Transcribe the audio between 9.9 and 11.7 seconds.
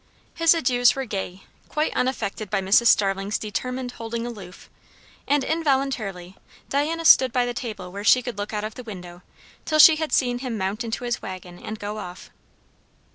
had seen him mount into his waggon